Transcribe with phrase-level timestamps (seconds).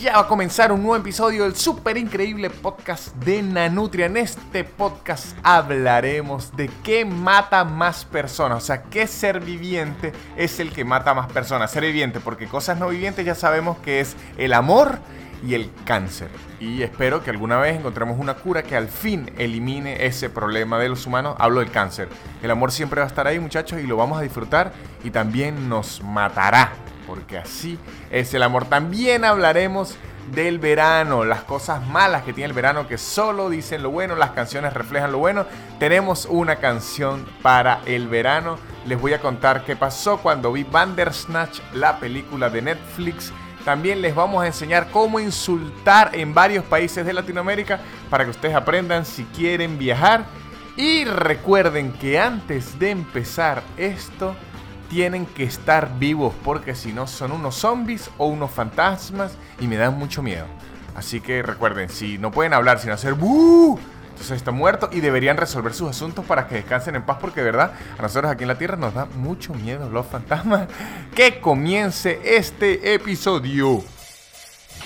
[0.00, 4.06] ya va a comenzar un nuevo episodio del súper increíble podcast de Nanutria.
[4.06, 8.62] En este podcast hablaremos de qué mata más personas.
[8.62, 11.70] O sea, qué ser viviente es el que mata más personas.
[11.70, 15.00] Ser viviente, porque cosas no vivientes ya sabemos que es el amor
[15.46, 16.28] y el cáncer.
[16.60, 20.88] Y espero que alguna vez encontremos una cura que al fin elimine ese problema de
[20.88, 21.36] los humanos.
[21.38, 22.08] Hablo del cáncer.
[22.42, 24.72] El amor siempre va a estar ahí, muchachos, y lo vamos a disfrutar
[25.04, 26.72] y también nos matará,
[27.10, 27.76] porque así
[28.12, 28.66] es el amor.
[28.66, 29.96] También hablaremos
[30.32, 34.30] del verano, las cosas malas que tiene el verano que solo dicen lo bueno, las
[34.30, 35.44] canciones reflejan lo bueno.
[35.80, 38.60] Tenemos una canción para el verano.
[38.86, 43.32] Les voy a contar qué pasó cuando vi Bandersnatch, la película de Netflix
[43.64, 48.54] también les vamos a enseñar cómo insultar en varios países de Latinoamérica para que ustedes
[48.54, 50.24] aprendan si quieren viajar.
[50.76, 54.34] Y recuerden que antes de empezar esto,
[54.90, 59.76] tienen que estar vivos porque si no son unos zombies o unos fantasmas y me
[59.76, 60.46] dan mucho miedo.
[60.94, 63.78] Así que recuerden, si no pueden hablar sin hacer ¡Bú!
[64.10, 67.72] Entonces está muerto y deberían resolver sus asuntos para que descansen en paz porque, ¿verdad?
[67.98, 70.68] A nosotros aquí en la Tierra nos da mucho miedo los fantasmas.
[71.14, 73.82] Que comience este episodio.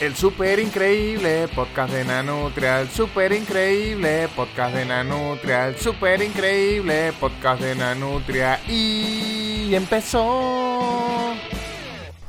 [0.00, 7.12] El super increíble podcast de Nanutria, el super increíble podcast de Nanutria, el super increíble
[7.20, 11.03] podcast de Nanutria y empezó.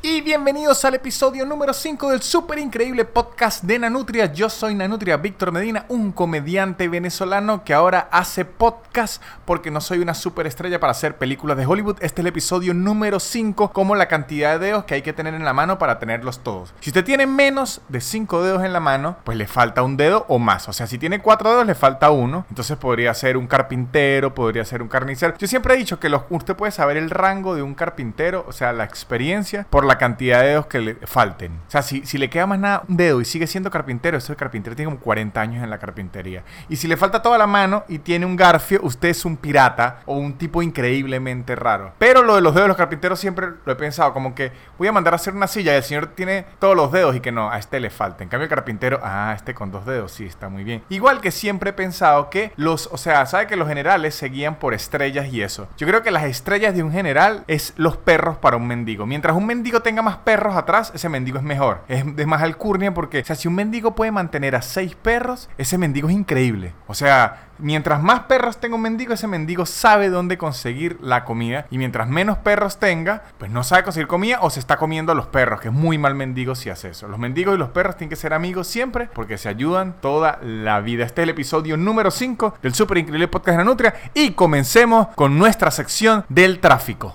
[0.08, 4.32] Y bienvenidos al episodio número 5 del super increíble podcast de Nanutria.
[4.32, 9.98] Yo soy Nanutria Víctor Medina, un comediante venezolano que ahora hace podcast porque no soy
[9.98, 11.96] una superestrella para hacer películas de Hollywood.
[11.96, 15.34] Este es el episodio número 5, como la cantidad de dedos que hay que tener
[15.34, 16.72] en la mano para tenerlos todos.
[16.78, 20.24] Si usted tiene menos de 5 dedos en la mano, pues le falta un dedo
[20.28, 20.68] o más.
[20.68, 22.46] O sea, si tiene 4 dedos, le falta uno.
[22.48, 25.34] Entonces podría ser un carpintero, podría ser un carnicero.
[25.36, 28.72] Yo siempre he dicho que usted puede saber el rango de un carpintero, o sea,
[28.72, 31.52] la experiencia, por la cantidad de dedos que le falten.
[31.66, 34.34] O sea, si, si le queda más nada un dedo y sigue siendo carpintero, ese
[34.36, 36.44] carpintero tiene como 40 años en la carpintería.
[36.68, 40.00] Y si le falta toda la mano y tiene un garfio, usted es un pirata
[40.06, 41.92] o un tipo increíblemente raro.
[41.98, 44.88] Pero lo de los dedos de los carpinteros siempre lo he pensado, como que voy
[44.88, 47.32] a mandar a hacer una silla y el señor tiene todos los dedos y que
[47.32, 48.22] no, a este le falta.
[48.22, 50.82] En cambio el carpintero, ah, este con dos dedos, sí, está muy bien.
[50.88, 54.56] Igual que siempre he pensado que los, o sea, sabe que los generales se guían
[54.56, 55.68] por estrellas y eso.
[55.76, 59.06] Yo creo que las estrellas de un general es los perros para un mendigo.
[59.06, 61.84] Mientras un mendigo tenga más perros atrás, ese mendigo es mejor.
[61.86, 65.48] Es de más alcurnia porque, o sea, si un mendigo puede mantener a seis perros,
[65.58, 66.74] ese mendigo es increíble.
[66.88, 71.66] O sea, mientras más perros tenga un mendigo, ese mendigo sabe dónde conseguir la comida.
[71.70, 75.14] Y mientras menos perros tenga, pues no sabe conseguir comida o se está comiendo a
[75.14, 77.06] los perros, que es muy mal mendigo si hace eso.
[77.06, 80.80] Los mendigos y los perros tienen que ser amigos siempre porque se ayudan toda la
[80.80, 81.04] vida.
[81.04, 83.94] Este es el episodio número 5 del super increíble podcast de la Nutria.
[84.14, 87.14] Y comencemos con nuestra sección del tráfico.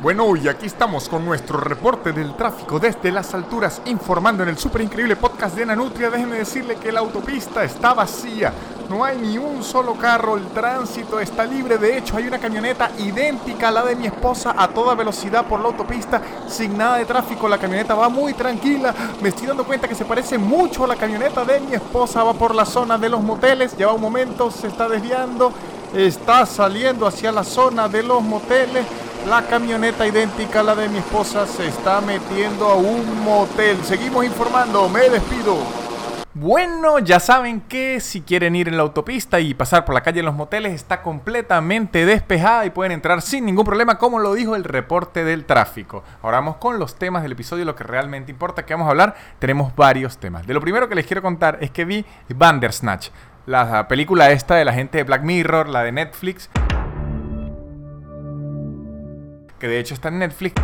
[0.00, 4.56] Bueno, y aquí estamos con nuestro reporte del tráfico desde las alturas, informando en el
[4.56, 6.08] super increíble podcast de Nanutria.
[6.08, 8.52] Déjenme decirle que la autopista está vacía,
[8.88, 11.78] no hay ni un solo carro, el tránsito está libre.
[11.78, 15.58] De hecho, hay una camioneta idéntica a la de mi esposa a toda velocidad por
[15.58, 17.48] la autopista, sin nada de tráfico.
[17.48, 18.94] La camioneta va muy tranquila.
[19.20, 22.22] Me estoy dando cuenta que se parece mucho a la camioneta de mi esposa.
[22.22, 25.52] Va por la zona de los moteles, lleva un momento, se está desviando,
[25.92, 28.86] está saliendo hacia la zona de los moteles.
[29.26, 33.76] La camioneta idéntica a la de mi esposa se está metiendo a un motel.
[33.84, 35.58] Seguimos informando, me despido.
[36.32, 40.20] Bueno, ya saben que si quieren ir en la autopista y pasar por la calle
[40.20, 44.54] en los moteles está completamente despejada y pueden entrar sin ningún problema, como lo dijo
[44.54, 46.04] el reporte del tráfico.
[46.22, 49.16] Ahora vamos con los temas del episodio, lo que realmente importa que vamos a hablar.
[49.40, 50.46] Tenemos varios temas.
[50.46, 53.08] De lo primero que les quiero contar es que vi Bandersnatch,
[53.46, 56.48] la película esta de la gente de Black Mirror, la de Netflix
[59.58, 60.54] que de hecho está en Netflix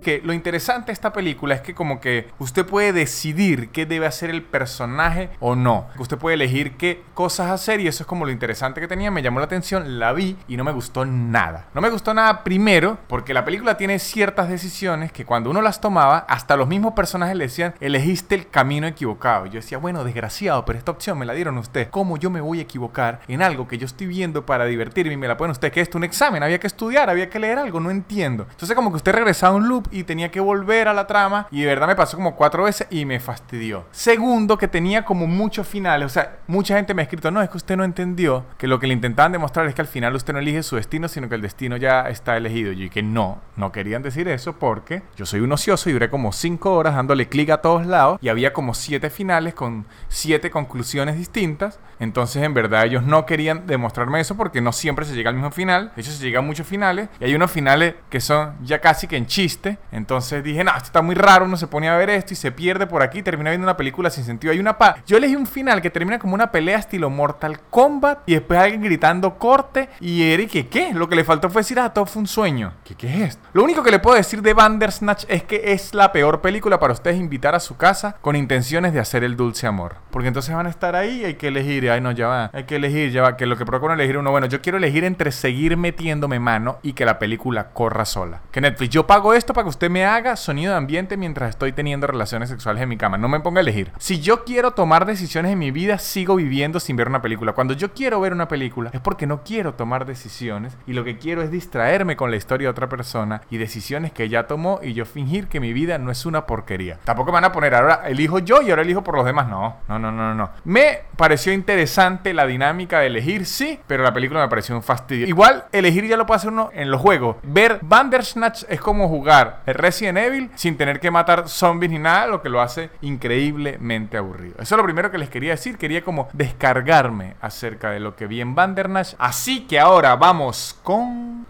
[0.00, 4.06] que lo interesante de esta película es que como que usted puede decidir qué debe
[4.06, 5.86] hacer el personaje o no.
[5.98, 9.10] Usted puede elegir qué cosas hacer y eso es como lo interesante que tenía.
[9.10, 11.68] Me llamó la atención, la vi y no me gustó nada.
[11.74, 15.80] No me gustó nada primero porque la película tiene ciertas decisiones que cuando uno las
[15.80, 19.46] tomaba, hasta los mismos personajes le decían, elegiste el camino equivocado.
[19.46, 21.88] Y yo decía, bueno, desgraciado, pero esta opción me la dieron ustedes.
[21.88, 25.16] ¿Cómo yo me voy a equivocar en algo que yo estoy viendo para divertirme y
[25.16, 25.72] me la ponen ustedes?
[25.72, 28.46] Que esto un examen, había que estudiar, había que leer algo, no entiendo.
[28.50, 31.46] Entonces como que usted regresaba a un loop y tenía que volver a la trama
[31.50, 33.84] y de verdad me pasó como cuatro veces y me fastidió.
[33.90, 37.50] Segundo, que tenía como muchos finales, o sea, mucha gente me ha escrito, no, es
[37.50, 40.32] que usted no entendió que lo que le intentaban demostrar es que al final usted
[40.32, 42.72] no elige su destino, sino que el destino ya está elegido.
[42.72, 46.32] Y que no, no querían decir eso porque yo soy un ocioso y duré como
[46.32, 51.16] cinco horas dándole clic a todos lados y había como siete finales con siete conclusiones
[51.16, 51.80] distintas.
[51.98, 55.50] Entonces, en verdad, ellos no querían demostrarme eso porque no siempre se llega al mismo
[55.50, 55.92] final.
[55.94, 59.06] De hecho, se llega a muchos finales y hay unos finales que son ya casi
[59.06, 59.78] que en chiste.
[59.92, 61.44] Entonces dije, no, esto está muy raro.
[61.44, 63.22] Uno se pone a ver esto y se pierde por aquí.
[63.22, 64.52] Termina viendo una película sin sentido.
[64.52, 64.96] Hay una pa.
[65.06, 68.82] Yo elegí un final que termina como una pelea estilo Mortal Kombat y después alguien
[68.82, 69.88] gritando corte.
[70.00, 70.92] Y Eric, ¿qué?
[70.94, 72.72] Lo que le faltó fue decir, ah, todo fue un sueño.
[72.84, 73.48] ¿Qué, qué es esto?
[73.52, 76.92] Lo único que le puedo decir de Bandersnatch es que es la peor película para
[76.92, 79.96] ustedes invitar a su casa con intenciones de hacer el dulce amor.
[80.10, 81.90] Porque entonces van a estar ahí y hay que elegir.
[81.90, 82.50] Ay, no, ya va.
[82.52, 83.36] Hay que elegir, ya va.
[83.36, 86.92] Que lo que procuran elegir uno, bueno, yo quiero elegir entre seguir metiéndome mano y
[86.92, 88.40] que la película corra sola.
[88.50, 91.72] Que Netflix, yo pago esto para que usted me haga sonido de ambiente mientras estoy
[91.72, 93.16] teniendo relaciones sexuales en mi cama.
[93.16, 93.92] No me ponga a elegir.
[93.98, 97.52] Si yo quiero tomar decisiones en mi vida, sigo viviendo sin ver una película.
[97.52, 101.18] Cuando yo quiero ver una película, es porque no quiero tomar decisiones y lo que
[101.18, 104.92] quiero es distraerme con la historia de otra persona y decisiones que ya tomó y
[104.92, 106.98] yo fingir que mi vida no es una porquería.
[107.04, 109.48] Tampoco me van a poner ahora elijo yo y ahora elijo por los demás.
[109.48, 110.50] No, no, no, no, no.
[110.64, 115.26] Me pareció interesante la dinámica de elegir, sí, pero la película me pareció un fastidio.
[115.26, 117.36] Igual, elegir ya lo puede hacer uno en los juegos.
[117.42, 122.42] Ver Bandersnatch es como jugar Resident Evil sin tener que matar zombies ni nada, lo
[122.42, 124.56] que lo hace increíblemente aburrido.
[124.58, 125.78] Eso es lo primero que les quería decir.
[125.78, 129.14] Quería como descargarme acerca de lo que vi en Bandersnatch.
[129.18, 131.46] Así que ahora vamos con...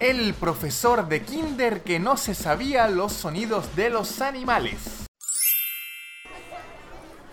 [0.00, 5.08] El profesor de Kinder que no se sabía los sonidos de los animales.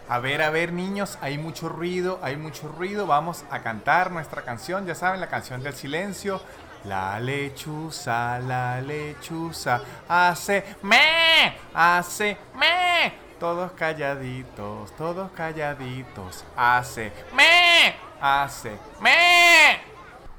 [0.07, 3.05] A ver, a ver, niños, hay mucho ruido, hay mucho ruido.
[3.05, 6.41] Vamos a cantar nuestra canción, ya saben, la canción del silencio.
[6.87, 13.11] La lechuza, la lechuza hace me, hace me.
[13.39, 16.45] Todos calladitos, todos calladitos.
[16.55, 19.94] Hace me, hace me.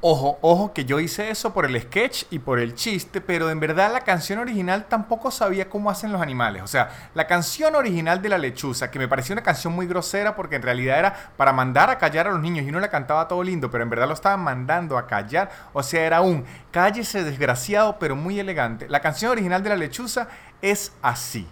[0.09, 3.59] Ojo, ojo, que yo hice eso por el sketch y por el chiste, pero en
[3.59, 6.63] verdad la canción original tampoco sabía cómo hacen los animales.
[6.63, 10.37] O sea, la canción original de La Lechuza, que me pareció una canción muy grosera
[10.37, 13.27] porque en realidad era para mandar a callar a los niños y uno la cantaba
[13.27, 15.51] todo lindo, pero en verdad lo estaban mandando a callar.
[15.73, 18.89] O sea, era un cállese desgraciado, pero muy elegante.
[18.89, 20.29] La canción original de La Lechuza
[20.63, 21.49] es así.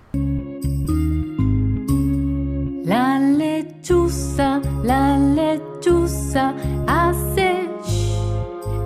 [2.85, 6.55] La lechuza, la lechuza
[6.87, 7.34] hace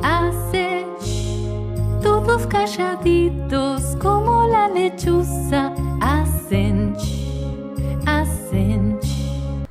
[0.03, 2.03] hace shh.
[2.03, 9.19] Todos calladitos como la lechuza hacen shh, hacen shh.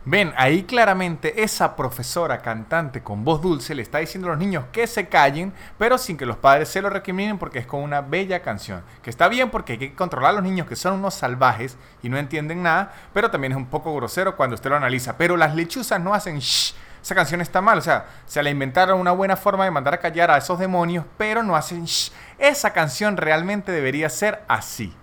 [0.10, 4.64] Ven, ahí claramente esa profesora cantante con voz dulce le está diciendo a los niños
[4.72, 8.00] que se callen, pero sin que los padres se lo recriminen porque es con una
[8.00, 8.84] bella canción.
[9.02, 12.08] Que está bien porque hay que controlar a los niños que son unos salvajes y
[12.08, 15.18] no entienden nada, pero también es un poco grosero cuando usted lo analiza.
[15.18, 17.78] Pero las lechuzas no hacen shh esa canción está mal.
[17.78, 21.06] O sea, se le inventaron una buena forma de mandar a callar a esos demonios,
[21.18, 22.12] pero no hacen shh.
[22.38, 24.94] Esa canción realmente debería ser así.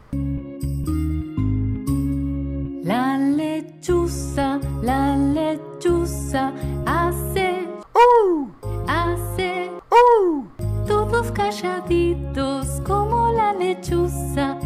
[2.85, 6.52] La lechuza, la lechuza
[6.87, 8.49] hace, ¡Uh!
[8.87, 10.44] hace ¡Uh!
[10.87, 14.58] todos calladitos como la lechuza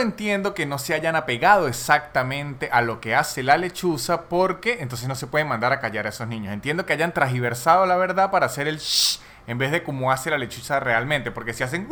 [0.00, 5.08] Entiendo que no se hayan apegado exactamente a lo que hace la lechuza porque entonces
[5.08, 6.52] no se pueden mandar a callar a esos niños.
[6.52, 10.30] Entiendo que hayan transversado la verdad para hacer el shh en vez de como hace
[10.30, 11.30] la lechuza realmente.
[11.30, 11.88] Porque si hacen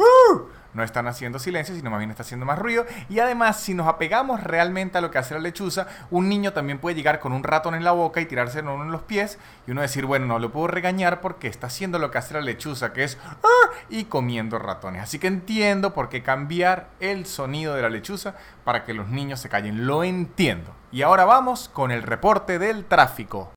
[0.75, 2.85] no están haciendo silencio, sino más bien está haciendo más ruido.
[3.09, 6.79] Y además, si nos apegamos realmente a lo que hace la lechuza, un niño también
[6.81, 9.71] puede llegar con un ratón en la boca y tirarse uno en los pies y
[9.71, 12.93] uno decir, bueno, no lo puedo regañar porque está haciendo lo que hace la lechuza,
[12.93, 15.03] que es "Ah", y comiendo ratones.
[15.03, 18.35] Así que entiendo por qué cambiar el sonido de la lechuza
[18.65, 19.87] para que los niños se callen.
[19.87, 20.75] Lo entiendo.
[20.91, 23.53] Y ahora vamos con el reporte del tráfico.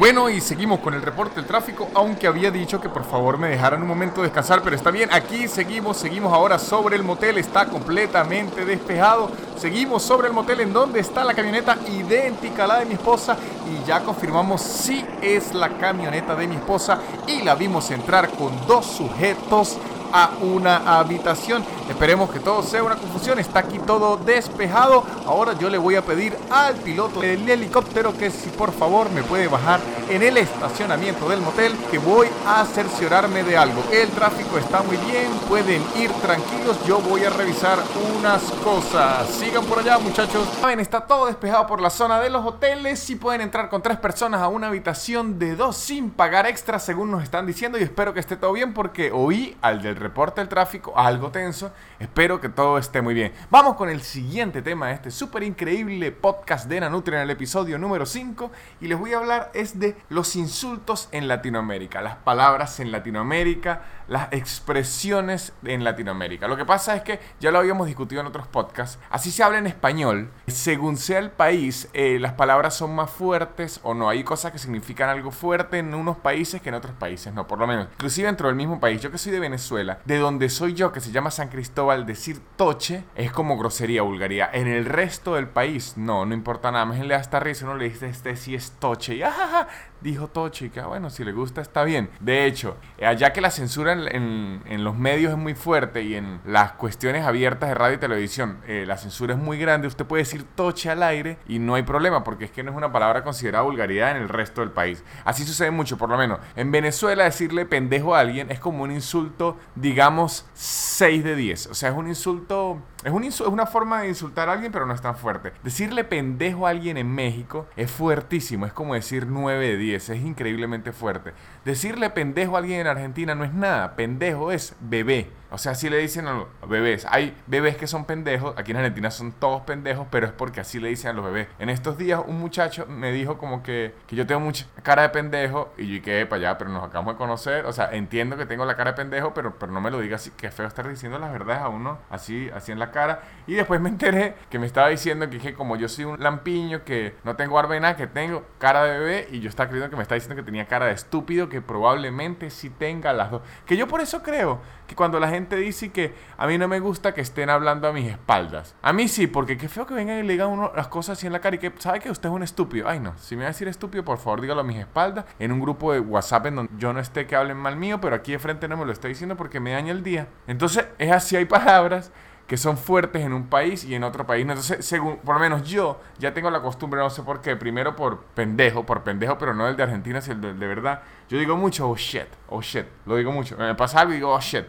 [0.00, 3.50] Bueno, y seguimos con el reporte del tráfico, aunque había dicho que por favor me
[3.50, 7.66] dejaran un momento descansar, pero está bien, aquí seguimos, seguimos ahora sobre el motel, está
[7.66, 12.86] completamente despejado, seguimos sobre el motel en donde está la camioneta idéntica a la de
[12.86, 13.36] mi esposa
[13.70, 18.52] y ya confirmamos si es la camioneta de mi esposa y la vimos entrar con
[18.66, 19.76] dos sujetos
[20.12, 21.64] a una habitación.
[21.88, 23.38] Esperemos que todo sea una confusión.
[23.38, 25.04] Está aquí todo despejado.
[25.26, 29.22] Ahora yo le voy a pedir al piloto del helicóptero que si por favor me
[29.22, 33.82] puede bajar en el estacionamiento del motel que voy a cerciorarme de algo.
[33.92, 36.78] El tráfico está muy bien, pueden ir tranquilos.
[36.86, 37.78] Yo voy a revisar
[38.16, 39.28] unas cosas.
[39.28, 40.48] Sigan por allá, muchachos.
[40.60, 43.98] Saben, está todo despejado por la zona de los hoteles y pueden entrar con tres
[43.98, 47.78] personas a una habitación de dos sin pagar extra, según nos están diciendo.
[47.78, 51.72] Y espero que esté todo bien porque oí al del reporte del tráfico algo tenso.
[51.98, 53.32] Espero que todo esté muy bien.
[53.50, 57.78] Vamos con el siguiente tema de este súper increíble podcast de Nanutria en el episodio
[57.78, 58.50] número 5.
[58.80, 63.82] Y les voy a hablar es de los insultos en Latinoamérica, las palabras en Latinoamérica,
[64.10, 66.48] las expresiones en Latinoamérica.
[66.48, 68.98] Lo que pasa es que ya lo habíamos discutido en otros podcasts.
[69.08, 70.30] Así se habla en español.
[70.48, 74.08] Según sea el país, eh, las palabras son más fuertes o no.
[74.08, 77.60] Hay cosas que significan algo fuerte en unos países que en otros países no, por
[77.60, 77.86] lo menos.
[77.92, 79.00] Inclusive dentro del mismo país.
[79.00, 82.40] Yo que soy de Venezuela, de donde soy yo, que se llama San Cristóbal, decir
[82.56, 84.50] toche es como grosería, vulgaría.
[84.52, 86.84] En el resto del país, no, no importa nada.
[86.84, 89.14] Más le hasta risa, uno le dice este sí es toche.
[89.14, 89.68] Y ajaja,
[90.00, 90.30] dijo
[90.72, 92.10] que ah, bueno, si le gusta está bien.
[92.20, 96.14] De hecho, allá que la censura en, en- en los medios es muy fuerte y
[96.14, 99.86] en las cuestiones abiertas de radio y televisión, eh, la censura es muy grande.
[99.88, 102.76] Usted puede decir toche al aire y no hay problema porque es que no es
[102.76, 105.02] una palabra considerada vulgaridad en el resto del país.
[105.24, 106.38] Así sucede mucho, por lo menos.
[106.56, 111.66] En Venezuela decirle pendejo a alguien es como un insulto, digamos, 6 de 10.
[111.68, 112.80] O sea, es un insulto...
[113.02, 115.52] Es, una forma de insultar a alguien, pero no es tan fuerte.
[115.62, 118.66] Decirle pendejo a alguien en México es fuertísimo.
[118.66, 120.10] Es como decir 9 de 10.
[120.10, 121.32] Es increíblemente fuerte.
[121.64, 123.96] Decirle pendejo a alguien en Argentina no es nada.
[123.96, 125.30] Pendejo es bebé.
[125.50, 127.06] O sea, así le dicen a los bebés.
[127.10, 128.54] Hay bebés que son pendejos.
[128.56, 131.48] Aquí en Argentina son todos pendejos, pero es porque así le dicen a los bebés.
[131.58, 135.08] En estos días un muchacho me dijo como que, que yo tengo mucha cara de
[135.10, 135.72] pendejo.
[135.76, 137.66] Y yo quedé para allá, pero nos acabamos de conocer.
[137.66, 140.22] O sea, entiendo que tengo la cara de pendejo, pero, pero no me lo digas
[140.22, 140.30] así.
[140.30, 143.22] Que feo estar diciendo las verdades a uno así, así en la cara.
[143.46, 146.84] Y después me enteré que me estaba diciendo que dije, como yo soy un lampiño,
[146.84, 149.28] que no tengo nada, que tengo cara de bebé.
[149.30, 152.50] Y yo estaba creyendo que me estaba diciendo que tenía cara de estúpido, que probablemente
[152.50, 153.42] sí tenga las dos.
[153.66, 156.80] Que yo por eso creo que cuando la gente dice que a mí no me
[156.80, 158.74] gusta que estén hablando a mis espaldas.
[158.82, 161.28] A mí sí, porque qué feo que vengan y le digan uno las cosas así
[161.28, 162.88] en la cara y que sabe que usted es un estúpido.
[162.88, 165.52] Ay no, si me va a decir estúpido, por favor dígalo a mis espaldas en
[165.52, 168.32] un grupo de WhatsApp en donde yo no esté que hablen mal mío, pero aquí
[168.32, 170.26] de frente no me lo está diciendo porque me daña el día.
[170.48, 172.10] Entonces es así, hay palabras
[172.50, 174.42] que son fuertes en un país y en otro país.
[174.42, 177.94] Entonces, según, por lo menos yo ya tengo la costumbre, no sé por qué, primero
[177.94, 181.00] por pendejo, por pendejo, pero no el de Argentina, sino el de, de verdad.
[181.28, 183.56] Yo digo mucho, oh shit, oh shit, lo digo mucho.
[183.56, 184.64] Me pasa algo y digo, oh shit.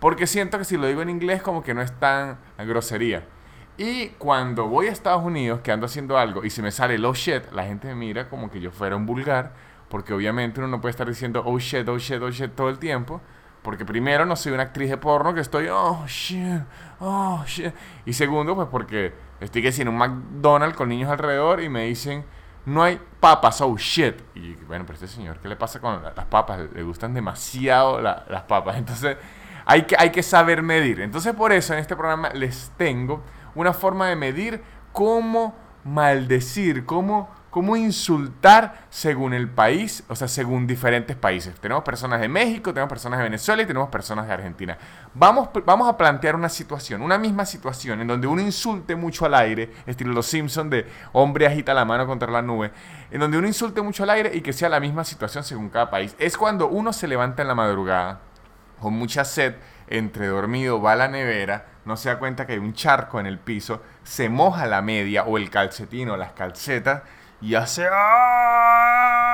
[0.00, 3.26] Porque siento que si lo digo en inglés como que no es tan grosería.
[3.76, 7.04] Y cuando voy a Estados Unidos, que ando haciendo algo y se me sale el
[7.04, 9.52] oh shit, la gente me mira como que yo fuera un vulgar.
[9.90, 12.78] Porque obviamente uno no puede estar diciendo oh shit, oh shit, oh shit todo el
[12.78, 13.20] tiempo.
[13.66, 16.62] Porque primero no soy una actriz de porno que estoy, oh shit,
[17.00, 17.74] oh shit.
[18.04, 22.24] Y segundo, pues porque estoy que en un McDonald's con niños alrededor y me dicen,
[22.64, 24.14] no hay papas, oh shit.
[24.36, 26.60] Y bueno, pero este señor, ¿qué le pasa con la- las papas?
[26.72, 28.76] Le gustan demasiado la- las papas.
[28.78, 29.16] Entonces,
[29.64, 31.00] hay que, hay que saber medir.
[31.00, 33.24] Entonces, por eso en este programa les tengo
[33.56, 40.66] una forma de medir cómo maldecir, cómo, cómo insultar según el país, o sea, según
[40.66, 41.58] diferentes países.
[41.58, 44.76] Tenemos personas de México, tenemos personas de Venezuela y tenemos personas de Argentina.
[45.14, 49.32] Vamos, vamos a plantear una situación, una misma situación, en donde uno insulte mucho al
[49.32, 52.72] aire, estilo Los Simpsons de hombre agita la mano contra la nube,
[53.10, 55.88] en donde uno insulte mucho al aire y que sea la misma situación según cada
[55.88, 56.14] país.
[56.18, 58.20] Es cuando uno se levanta en la madrugada
[58.82, 59.54] con mucha sed,
[59.86, 63.24] entre dormido, va a la nevera, no se da cuenta que hay un charco en
[63.24, 67.00] el piso, se moja la media o el calcetín o las calcetas
[67.40, 69.26] y hace ¡Ah!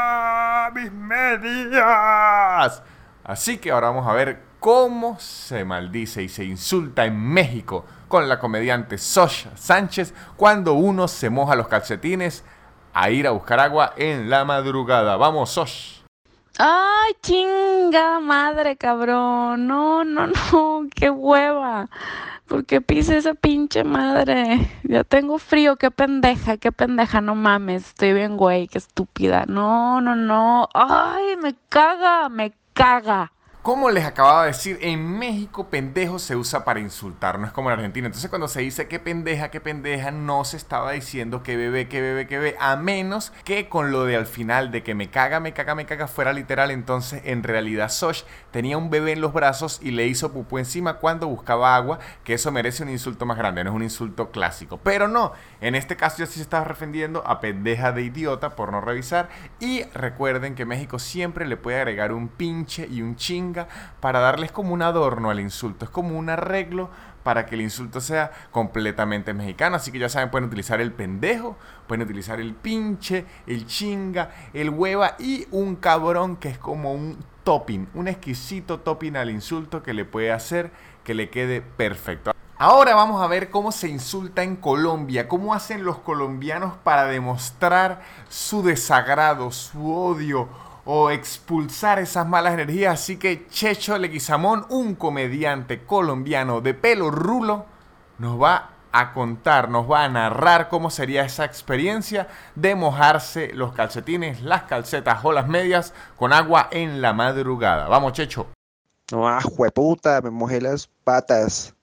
[0.75, 2.83] ¡Mis medias!
[3.25, 8.29] Así que ahora vamos a ver cómo se maldice y se insulta en México con
[8.29, 12.45] la comediante Sosha Sánchez cuando uno se moja los calcetines
[12.93, 15.17] a ir a buscar agua en la madrugada.
[15.17, 16.02] Vamos, Sosh.
[16.59, 19.67] Ay, chinga madre, cabrón.
[19.67, 21.89] No, no, no, qué hueva.
[22.47, 24.71] ¿Por qué pise esa pinche madre?
[24.85, 27.89] Ya tengo frío, qué pendeja, qué pendeja, no mames.
[27.89, 29.45] Estoy bien, güey, qué estúpida.
[29.49, 30.69] No, no, no.
[30.75, 33.33] Ay, me caga, me caga.
[33.63, 37.71] Como les acababa de decir, en México pendejo se usa para insultar, no es como
[37.71, 38.09] en Argentina.
[38.09, 42.01] Entonces cuando se dice que pendeja, que pendeja, no se estaba diciendo que bebé, que
[42.01, 45.39] bebé, que bebé, a menos que con lo de al final de que me caga,
[45.39, 46.73] me caga, me caga fuera literal.
[46.73, 50.95] Entonces en realidad Sosh tenía un bebé en los brazos y le hizo pupú encima
[50.95, 54.81] cuando buscaba agua, que eso merece un insulto más grande, no es un insulto clásico.
[54.83, 58.73] Pero no, en este caso ya sí se estaba refiriendo a pendeja de idiota por
[58.73, 59.29] no revisar.
[59.61, 63.15] Y recuerden que México siempre le puede agregar un pinche y un
[64.01, 65.85] para darles como un adorno al insulto.
[65.85, 66.91] Es como un arreglo
[67.23, 69.77] para que el insulto sea completamente mexicano.
[69.77, 71.57] Así que ya saben, pueden utilizar el pendejo,
[71.87, 77.19] pueden utilizar el pinche, el chinga, el hueva y un cabrón que es como un
[77.45, 80.71] topping, un exquisito topping al insulto que le puede hacer
[81.05, 82.33] que le quede perfecto.
[82.59, 88.03] Ahora vamos a ver cómo se insulta en Colombia, cómo hacen los colombianos para demostrar
[88.29, 90.49] su desagrado, su odio
[90.85, 93.01] o expulsar esas malas energías.
[93.01, 97.67] Así que Checho Leguizamón, un comediante colombiano de pelo rulo,
[98.19, 103.73] nos va a contar, nos va a narrar cómo sería esa experiencia de mojarse los
[103.73, 107.89] calcetines, las calcetas o las medias con agua en la madrugada.
[107.89, 108.47] Vamos, Checho.
[109.11, 111.75] No, ah, jueputa, me mojé las patas.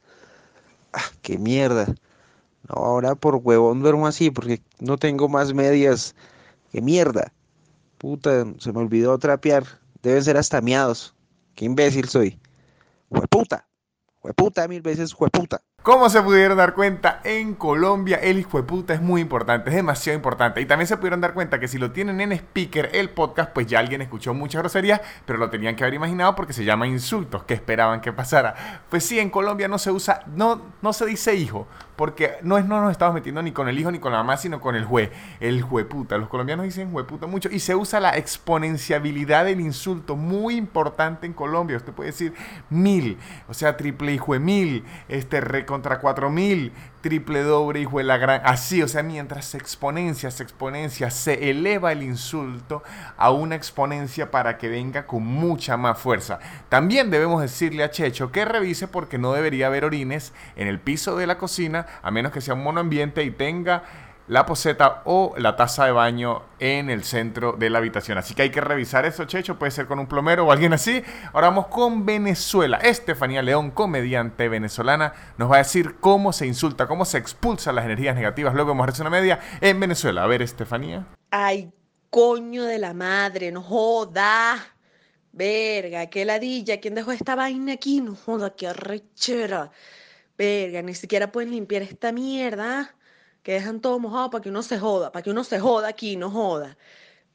[0.94, 1.88] Ah, qué mierda.
[2.68, 6.16] Ahora por huevón duermo así porque no tengo más medias.
[6.72, 7.32] Qué mierda.
[8.00, 9.66] Puta, se me olvidó trapear.
[10.02, 11.14] Deben ser hasta miados.
[11.54, 12.40] Qué imbécil soy.
[13.10, 13.68] Jueputa.
[14.22, 15.60] Jueputa, mil veces jueputa.
[15.84, 19.76] Como se pudieron dar cuenta, en Colombia el hijo de puta es muy importante, es
[19.76, 20.60] demasiado importante.
[20.62, 23.68] Y también se pudieron dar cuenta que si lo tienen en speaker, el podcast, pues
[23.68, 27.44] ya alguien escuchó mucha grosería, pero lo tenían que haber imaginado porque se llama insultos,
[27.44, 28.84] que esperaban que pasara.
[28.90, 31.68] Pues sí, en Colombia no se usa, no, no se dice hijo,
[32.00, 34.38] porque no, es, no nos estamos metiendo ni con el hijo ni con la mamá,
[34.38, 36.18] sino con el jue, el jueputa.
[36.18, 41.34] Los colombianos dicen jueputa mucho y se usa la exponenciabilidad del insulto, muy importante en
[41.34, 41.76] Colombia.
[41.76, 42.34] Usted puede decir
[42.70, 43.18] mil,
[43.50, 48.18] o sea, triple hijo mil, este re contra cuatro mil, triple doble hijo de la
[48.18, 48.42] gran.
[48.46, 52.84] Así, o sea, mientras se exponencia, se exponencia, se eleva el insulto
[53.18, 56.40] a una exponencia para que venga con mucha más fuerza.
[56.70, 61.16] También debemos decirle a Checho que revise porque no debería haber orines en el piso
[61.16, 63.84] de la cocina, a menos que sea un monoambiente y tenga
[64.30, 68.20] la poseta o la taza de baño en el centro de la habitación.
[68.20, 69.58] Así que hay que revisar eso, Checho.
[69.58, 71.04] Puede ser con un plomero o alguien así.
[71.34, 72.78] Ahora vamos con Venezuela.
[72.78, 77.86] Estefanía León, comediante venezolana, nos va a decir cómo se insulta, cómo se expulsan las
[77.86, 78.54] energías negativas.
[78.54, 80.24] Luego a hacer una media en Venezuela.
[80.24, 81.08] A ver, Estefanía.
[81.32, 81.72] Ay,
[82.12, 84.58] coño de la madre, no joda.
[85.32, 86.80] Verga, qué ladilla.
[86.80, 88.00] ¿Quién dejó esta vaina aquí?
[88.00, 89.72] No joda, qué arrechera.
[90.38, 92.94] Verga, ni siquiera pueden limpiar esta mierda.
[93.50, 96.16] Que dejan todo mojado para que uno se joda, para que uno se joda aquí,
[96.16, 96.78] no joda.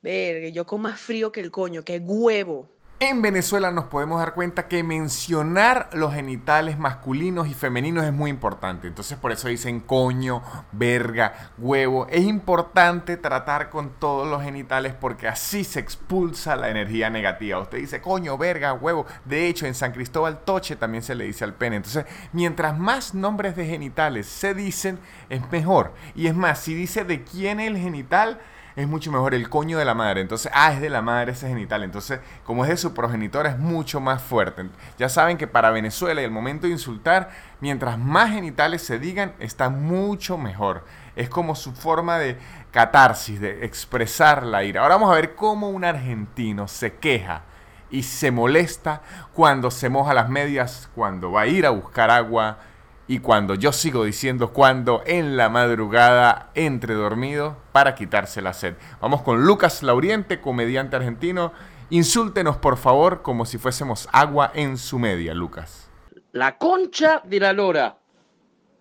[0.01, 2.69] Verga, yo con más frío que el coño, que huevo.
[3.01, 8.31] En Venezuela nos podemos dar cuenta que mencionar los genitales masculinos y femeninos es muy
[8.31, 8.87] importante.
[8.87, 12.07] Entonces por eso dicen coño, verga, huevo.
[12.09, 17.59] Es importante tratar con todos los genitales porque así se expulsa la energía negativa.
[17.59, 19.07] Usted dice coño, verga, huevo.
[19.25, 21.77] De hecho, en San Cristóbal Toche también se le dice al pene.
[21.77, 25.95] Entonces, mientras más nombres de genitales se dicen, es mejor.
[26.15, 28.39] Y es más, si dice de quién el genital,
[28.77, 30.21] es mucho mejor el coño de la madre.
[30.21, 31.85] Entonces, ah, es de la madre ese genital.
[31.85, 34.69] Entonces, como es de su progenitora, es mucho más fuerte.
[34.99, 39.33] Ya saben que para Venezuela y el momento de insultar, mientras más genitales se digan,
[39.39, 40.85] está mucho mejor.
[41.15, 42.37] Es como su forma de
[42.73, 44.83] catarsis, de expresar la ira.
[44.83, 47.43] Ahora vamos a ver cómo un argentino se queja
[47.91, 52.59] y se molesta cuando se moja las medias, cuando va a ir a buscar agua
[53.07, 58.75] y cuando yo sigo diciendo cuando en la madrugada entre dormido para quitarse la sed.
[59.01, 61.53] Vamos con Lucas Lauriente, comediante argentino.
[61.91, 65.91] Insúltenos por favor como si fuésemos agua en su media, Lucas.
[66.33, 67.99] La concha de la lora.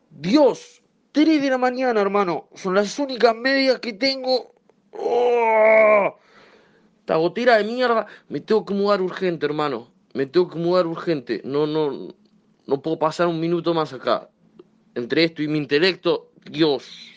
[0.10, 0.82] Dios,
[1.12, 2.48] 3 de la mañana, hermano.
[2.56, 4.54] Son las únicas medias que tengo.
[4.92, 6.18] ¡Oh!
[7.00, 8.08] Esta gotera de mierda.
[8.30, 9.92] Me tengo que mudar urgente, hermano.
[10.14, 11.42] Me tengo que mudar urgente.
[11.44, 12.16] No, no,
[12.68, 14.30] no puedo pasar un minuto más acá.
[14.96, 17.10] Entre esto y mi intelecto, Dios.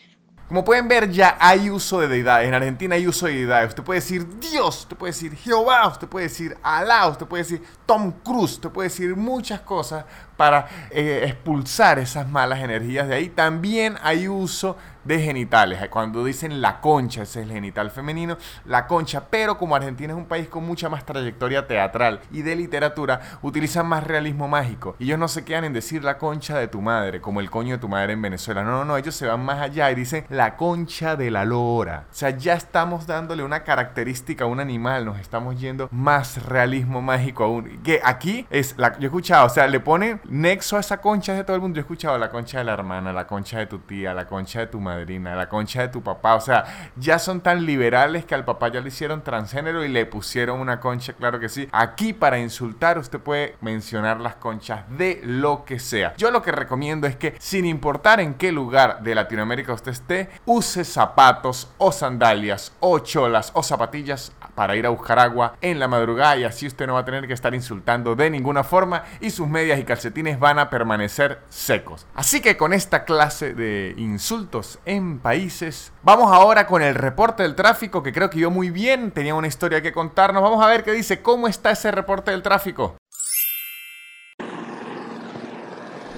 [0.47, 2.47] Como pueden ver, ya hay uso de deidades.
[2.47, 3.69] En Argentina hay uso de deidades.
[3.69, 7.61] Usted puede decir Dios, usted puede decir Jehová, usted puede decir Alá, usted puede decir
[7.85, 10.05] Tom Cruise, usted puede decir muchas cosas
[10.37, 13.29] para eh, expulsar esas malas energías de ahí.
[13.29, 15.79] También hay uso de genitales.
[15.89, 19.23] Cuando dicen la concha, ese es el genital femenino, la concha.
[19.29, 23.87] Pero como Argentina es un país con mucha más trayectoria teatral y de literatura, utilizan
[23.87, 24.95] más realismo mágico.
[24.99, 27.75] Y ellos no se quedan en decir la concha de tu madre, como el coño
[27.75, 28.63] de tu madre en Venezuela.
[28.63, 32.05] No, no, no, ellos se van más allá y dicen la concha de la lora.
[32.11, 37.01] O sea, ya estamos dándole una característica a un animal, nos estamos yendo más realismo
[37.01, 37.79] mágico aún.
[37.83, 41.33] Que aquí es, la, yo he escuchado, o sea, le ponen nexo a esa concha
[41.33, 41.75] de todo el mundo.
[41.77, 44.59] Yo he escuchado la concha de la hermana, la concha de tu tía, la concha
[44.59, 46.35] de tu madrina, la concha de tu papá.
[46.35, 50.05] O sea, ya son tan liberales que al papá ya le hicieron transgénero y le
[50.05, 51.67] pusieron una concha, claro que sí.
[51.71, 56.15] Aquí para insultar usted puede mencionar las conchas de lo que sea.
[56.17, 60.29] Yo lo que recomiendo es que sin importar en qué lugar de Latinoamérica usted esté,
[60.45, 65.87] use zapatos o sandalias o cholas o zapatillas para ir a buscar agua en la
[65.87, 69.29] madrugada y así usted no va a tener que estar insultando de ninguna forma y
[69.29, 72.05] sus medias y calcetines van a permanecer secos.
[72.15, 77.55] Así que con esta clase de insultos en países, vamos ahora con el reporte del
[77.55, 80.43] tráfico que creo que yo muy bien, tenía una historia que contarnos.
[80.43, 82.95] Vamos a ver qué dice, cómo está ese reporte del tráfico.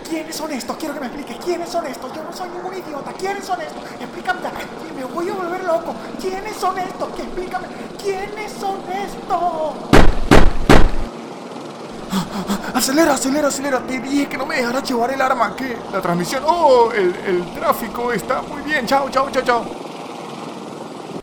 [0.09, 0.75] ¿Quiénes son estos?
[0.77, 1.37] Quiero que me expliques.
[1.45, 2.11] ¿Quiénes son estos?
[2.13, 3.13] Yo no soy ningún idiota.
[3.13, 3.83] ¿Quiénes son estos?
[3.83, 4.39] Explícame.
[4.95, 5.93] Me voy a volver loco.
[6.19, 7.09] ¿Quiénes son estos?
[7.19, 7.67] Explícame.
[8.01, 10.18] ¿Quiénes son estos?
[12.73, 13.79] Acelera, acelera, acelera.
[13.79, 15.55] Te dije que no me dejara llevar el arma.
[15.55, 15.77] ¿Qué?
[15.91, 16.43] La transmisión.
[16.45, 18.85] Oh, el tráfico está muy bien.
[18.85, 19.88] Chao, chao, chao, chao.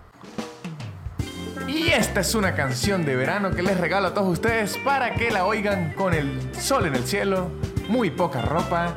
[1.67, 5.31] Y esta es una canción de verano que les regalo a todos ustedes para que
[5.31, 7.49] la oigan con el sol en el cielo,
[7.89, 8.95] muy poca ropa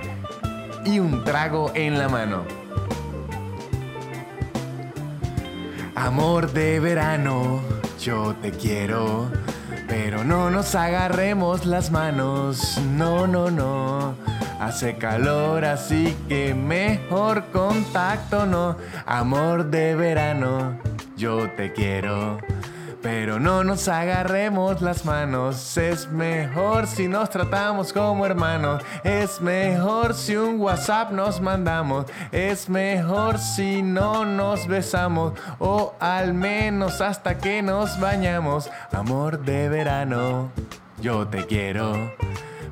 [0.86, 2.44] y un trago en la mano.
[5.96, 7.62] Amor de verano,
[8.00, 9.30] yo te quiero,
[9.88, 14.16] pero no nos agarremos las manos, no, no, no.
[14.60, 18.78] Hace calor, así que mejor contacto, no.
[19.06, 20.80] Amor de verano,
[21.16, 22.40] yo te quiero.
[23.04, 30.14] Pero no nos agarremos las manos, es mejor si nos tratamos como hermanos, es mejor
[30.14, 37.38] si un WhatsApp nos mandamos, es mejor si no nos besamos o al menos hasta
[37.38, 38.72] que nos bañamos.
[38.94, 40.50] Amor de verano,
[41.02, 41.94] yo te quiero.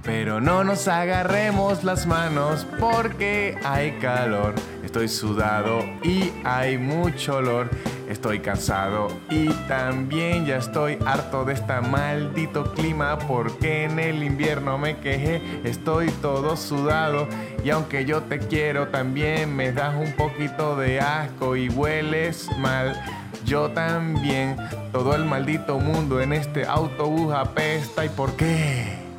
[0.04, 4.56] Pero no nos agarremos las manos porque hay calor.
[4.84, 7.70] Estoy sudado y hay mucho olor.
[8.10, 14.78] Estoy cansado y también ya estoy harto de este maldito clima porque en el invierno
[14.78, 15.42] me quejé.
[15.64, 17.28] Estoy todo sudado
[17.64, 23.00] y aunque yo te quiero también me das un poquito de asco y hueles mal.
[23.46, 24.58] Yo también,
[24.92, 28.06] todo el maldito mundo en este autobús apesta.
[28.06, 29.11] ¿Y por qué?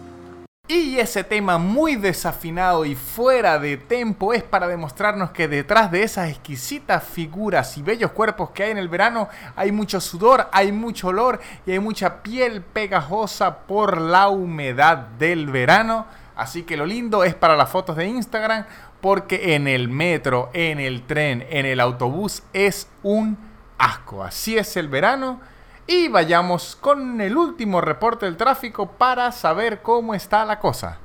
[0.68, 6.02] Y ese tema muy desafinado y fuera de tempo es para demostrarnos que detrás de
[6.02, 10.72] esas exquisitas figuras y bellos cuerpos que hay en el verano hay mucho sudor, hay
[10.72, 16.06] mucho olor y hay mucha piel pegajosa por la humedad del verano.
[16.36, 18.64] Así que lo lindo es para las fotos de Instagram
[19.02, 23.36] porque en el metro, en el tren, en el autobús es un
[23.76, 24.24] asco.
[24.24, 25.40] Así es el verano.
[25.94, 31.01] Y vayamos con el último reporte del tráfico para saber cómo está la cosa.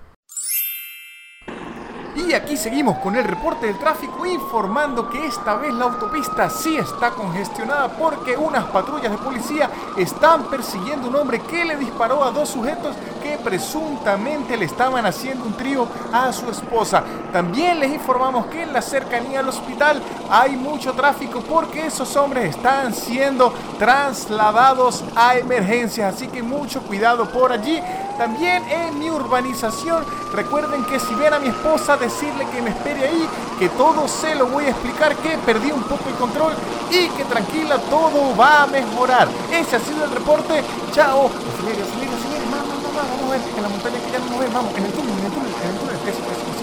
[2.27, 6.75] Y aquí seguimos con el reporte del tráfico informando que esta vez la autopista sí
[6.75, 12.31] está congestionada porque unas patrullas de policía están persiguiendo un hombre que le disparó a
[12.31, 17.01] dos sujetos que presuntamente le estaban haciendo un trío a su esposa.
[17.31, 22.57] También les informamos que en la cercanía al hospital hay mucho tráfico porque esos hombres
[22.57, 27.81] están siendo trasladados a emergencias, así que mucho cuidado por allí.
[28.17, 33.07] También en mi urbanización, recuerden que si ven a mi esposa, decirle que me espere
[33.07, 36.53] ahí, que todo se lo voy a explicar, que perdí un poco el control
[36.89, 39.27] y que tranquila, todo va a mejorar.
[39.51, 40.63] Ese ha sido el reporte.
[40.93, 41.27] Chao.
[41.27, 42.45] Acelere, acelere, acelere.
[42.49, 43.35] Vamos, vamos, vamos.
[43.55, 44.73] En la montaña que ya no ven, vamos.
[44.75, 45.95] En el túnel, en el túnel, en el túnel.
[46.07, 46.56] Eso, eso.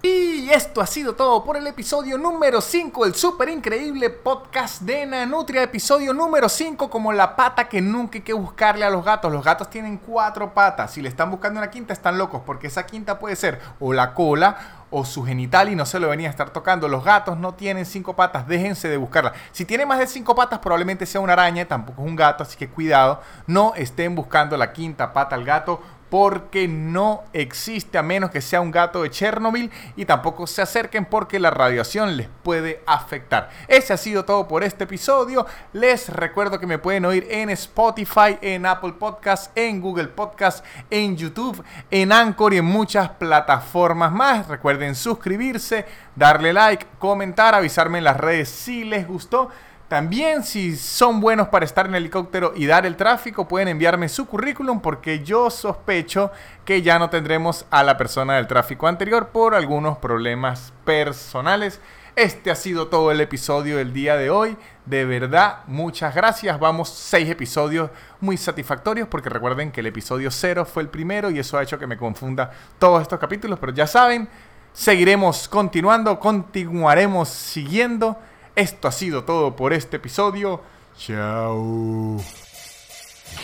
[0.00, 5.04] Y esto ha sido todo por el episodio número 5 del super increíble podcast de
[5.04, 5.64] Nanutria.
[5.64, 9.32] Episodio número 5 como la pata que nunca hay que buscarle a los gatos.
[9.32, 10.92] Los gatos tienen cuatro patas.
[10.92, 14.14] Si le están buscando una quinta están locos porque esa quinta puede ser o la
[14.14, 16.86] cola o su genital y no se lo venía a estar tocando.
[16.88, 19.32] Los gatos no tienen cinco patas, déjense de buscarla.
[19.52, 22.56] Si tiene más de cinco patas probablemente sea una araña, tampoco es un gato, así
[22.56, 23.20] que cuidado.
[23.46, 28.60] No estén buscando la quinta pata al gato porque no existe a menos que sea
[28.60, 33.50] un gato de Chernobyl y tampoco se acerquen porque la radiación les puede afectar.
[33.68, 35.46] Ese ha sido todo por este episodio.
[35.72, 41.16] Les recuerdo que me pueden oír en Spotify, en Apple Podcast, en Google Podcast, en
[41.16, 44.48] YouTube, en Anchor y en muchas plataformas más.
[44.48, 49.50] Recuerden suscribirse, darle like, comentar, avisarme en las redes si les gustó.
[49.88, 54.26] También si son buenos para estar en helicóptero y dar el tráfico, pueden enviarme su
[54.26, 56.30] currículum porque yo sospecho
[56.66, 61.80] que ya no tendremos a la persona del tráfico anterior por algunos problemas personales.
[62.16, 64.58] Este ha sido todo el episodio del día de hoy.
[64.84, 66.60] De verdad, muchas gracias.
[66.60, 71.38] Vamos seis episodios muy satisfactorios porque recuerden que el episodio cero fue el primero y
[71.38, 73.58] eso ha hecho que me confunda todos estos capítulos.
[73.58, 74.28] Pero ya saben,
[74.74, 78.18] seguiremos continuando, continuaremos siguiendo.
[78.58, 80.60] Esto ha sido todo por este episodio.
[80.98, 82.16] Chao.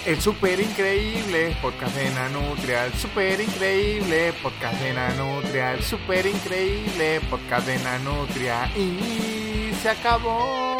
[0.05, 7.79] El super increíble podcast de Nanutria, super increíble podcast de Nanutria, super increíble podcast de
[7.79, 10.77] Nanutria y se acabó.